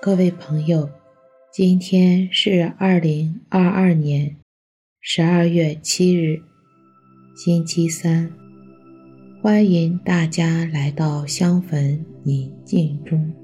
[0.00, 0.88] 各位朋友，
[1.52, 4.36] 今天是二零二二年
[5.00, 6.40] 十二月七日，
[7.34, 8.32] 星期三。
[9.42, 13.34] 欢迎大家来到香焚宁静中，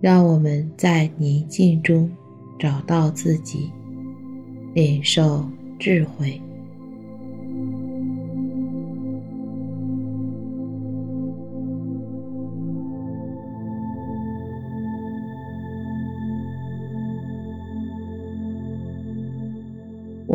[0.00, 2.10] 让我们在宁静中
[2.58, 3.70] 找到自己，
[4.72, 5.46] 领受
[5.78, 6.40] 智慧。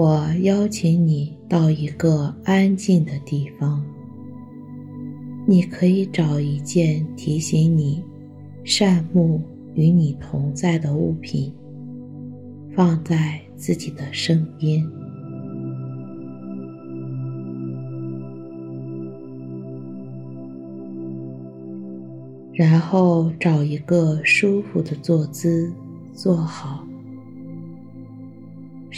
[0.02, 3.83] 我邀请你到一个安静的地方，
[5.45, 8.02] 你可以找一件提醒你
[8.64, 9.41] 善目
[9.73, 11.53] 与你同在的物品，
[12.73, 14.81] 放在自己的身边，
[22.53, 25.69] 然后找一个舒服的坐姿
[26.13, 26.88] 坐好。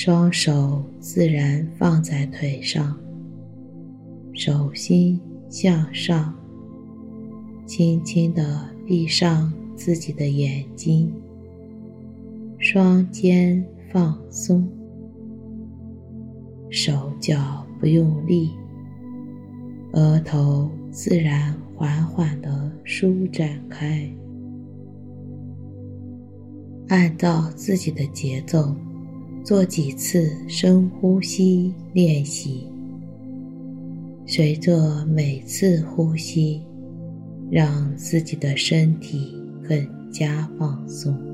[0.03, 2.97] 双手自然放在腿上，
[4.33, 6.33] 手心向上，
[7.67, 11.13] 轻轻地闭上自己的眼睛，
[12.57, 14.67] 双肩放松，
[16.71, 18.49] 手脚不用力，
[19.93, 24.11] 额头自然缓缓地舒展开，
[26.87, 28.75] 按照自己的节奏。
[29.43, 32.67] 做几次深呼吸练习，
[34.25, 36.61] 随着每次呼吸，
[37.49, 39.33] 让自己的身体
[39.67, 41.30] 更加放松。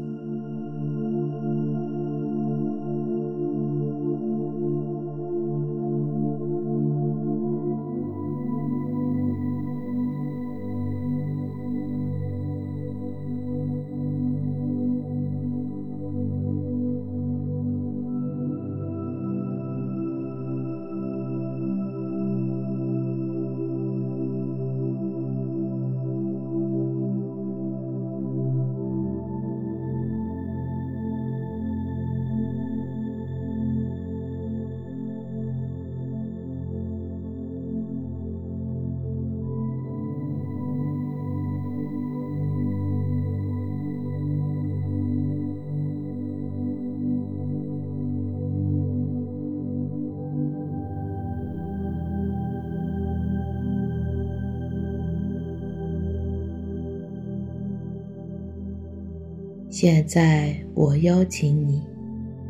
[59.79, 61.83] 现在，我邀请你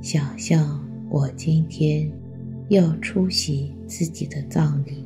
[0.01, 2.09] 想象我今天
[2.69, 5.05] 要出席自己的葬礼。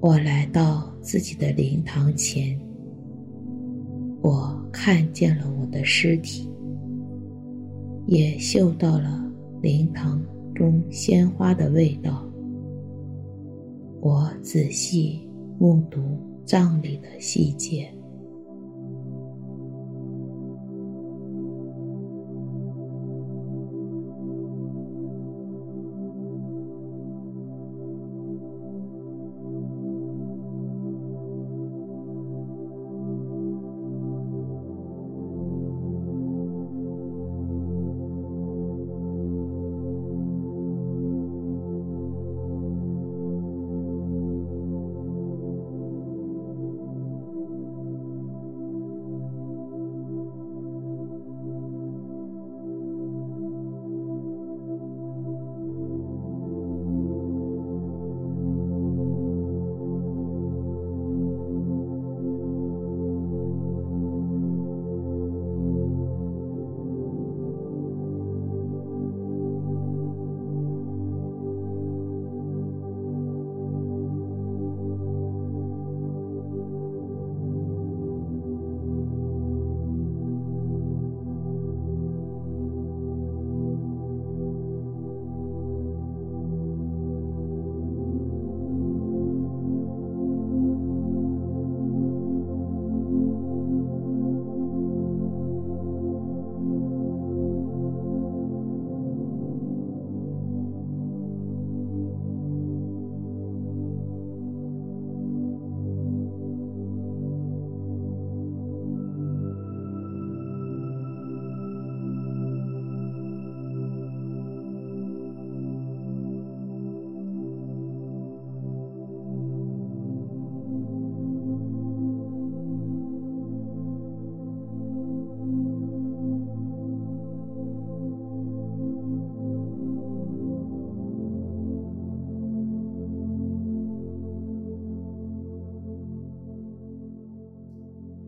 [0.00, 2.58] 我来到自己的灵堂前，
[4.22, 6.48] 我看见了我的尸体，
[8.06, 9.22] 也嗅到了
[9.60, 10.18] 灵堂
[10.54, 12.26] 中鲜花的味道。
[14.00, 16.00] 我仔细目睹
[16.46, 17.86] 葬礼的细节。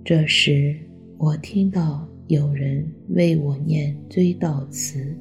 [0.08, 0.73] 这时，
[1.19, 5.12] 我听到有人为我念追悼词。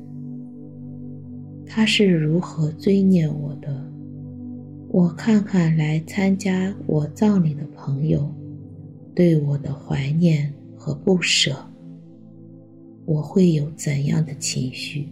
[1.66, 3.84] 他是如何追念我的？
[4.90, 8.32] 我看看来参加我葬礼的朋友
[9.16, 11.56] 对我的怀念和不舍，
[13.08, 15.10] 我会有怎样的情绪？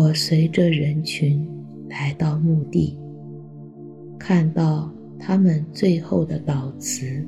[0.00, 1.46] 我随着人群
[1.90, 2.96] 来到墓地，
[4.18, 7.22] 看到他们最后的悼词。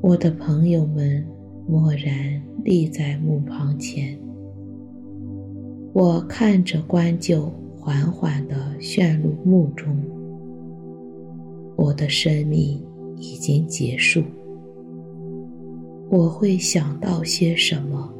[0.00, 1.22] 我的朋友们
[1.68, 4.18] 默然立在墓旁前，
[5.92, 7.46] 我看着棺柩
[7.78, 9.94] 缓缓地陷入墓中。
[11.76, 12.82] 我的生命
[13.18, 14.22] 已经结束，
[16.08, 18.15] 我会想到些什么？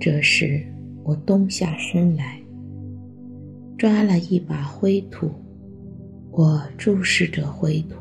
[0.00, 0.64] 这时，
[1.04, 2.40] 我蹲下身来，
[3.76, 5.30] 抓了一把灰土。
[6.30, 7.96] 我注视着灰土，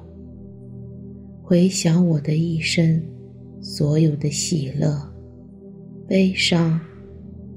[1.44, 3.04] 回想我的一生，
[3.60, 4.98] 所有的喜乐、
[6.08, 6.80] 悲伤、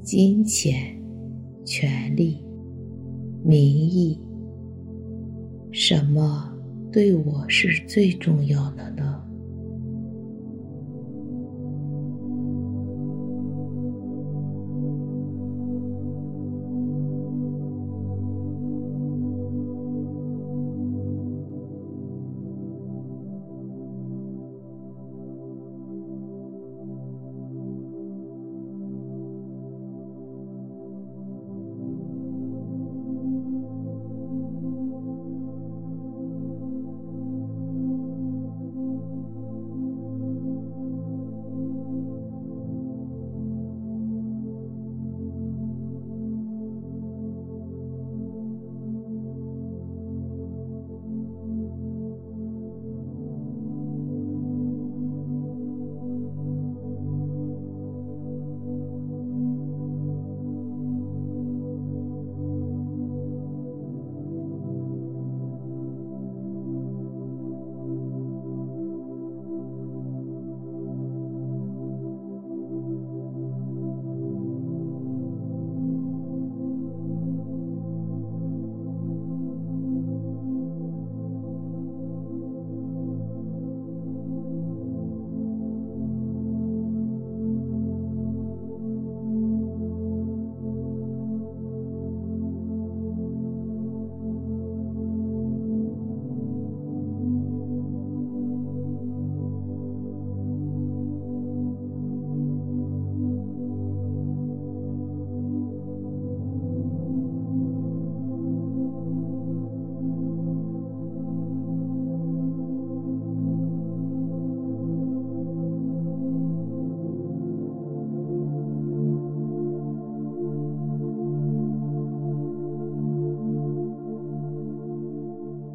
[0.02, 1.00] 金钱、
[1.64, 2.42] 权力、
[3.44, 4.18] 名义，
[5.70, 6.52] 什么
[6.90, 9.11] 对我是最重要的呢？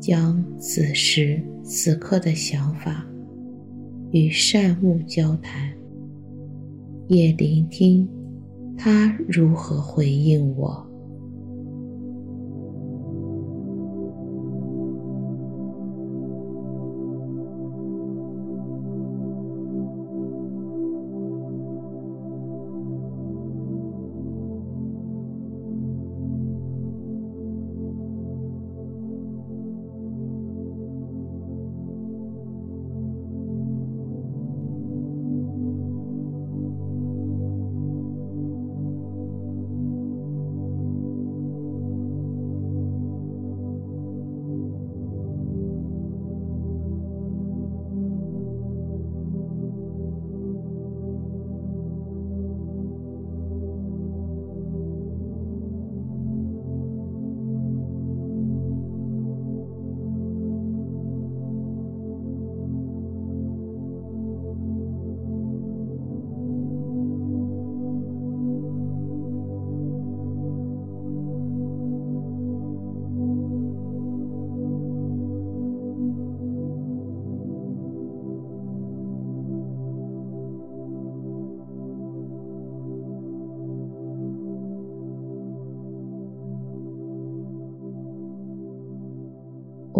[0.07, 3.05] 将此时此刻的想法
[4.11, 5.69] 与善物交谈，
[7.09, 8.07] 也聆听
[8.77, 10.86] 他如何回应我。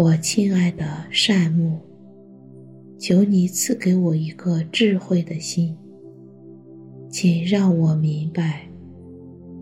[0.00, 1.76] 我亲爱的善木，
[3.00, 5.76] 求你赐给我一个智慧的心，
[7.10, 8.68] 请让我明白，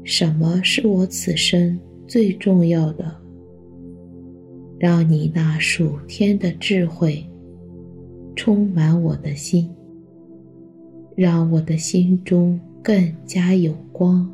[0.05, 3.17] 什么是我此生最重要的。
[4.79, 7.25] 让你那属天的智慧
[8.35, 9.75] 充满我的心，
[11.15, 14.31] 让我的心中更加有光、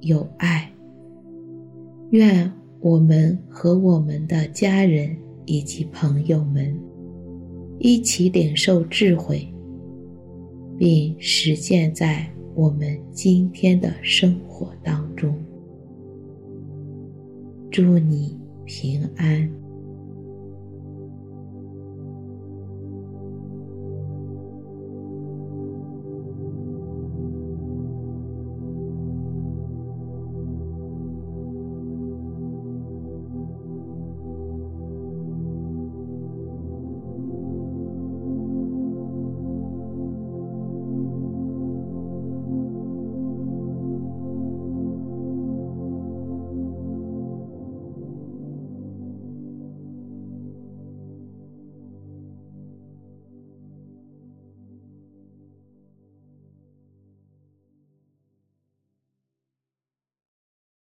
[0.00, 0.70] 有爱。
[2.10, 5.16] 愿我们和我们的家人。
[5.50, 6.72] 以及朋友们
[7.80, 9.52] 一起领受智慧，
[10.78, 15.36] 并实践在我们今天的生活当中。
[17.68, 19.59] 祝你平安。